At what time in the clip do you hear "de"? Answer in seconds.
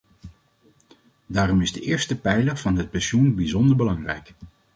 1.73-1.81